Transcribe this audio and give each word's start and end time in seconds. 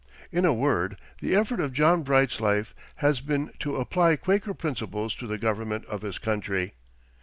In 0.31 0.45
a 0.45 0.51
word, 0.51 0.99
the 1.19 1.35
effort 1.35 1.59
of 1.59 1.73
John 1.73 2.01
Bright's 2.01 2.41
life 2.41 2.73
has 2.95 3.21
been 3.21 3.51
to 3.59 3.75
apply 3.75 4.15
Quaker 4.15 4.55
principles 4.55 5.13
to 5.13 5.27
the 5.27 5.37
government 5.37 5.85
of 5.85 6.01
his 6.01 6.17
country. 6.17 6.73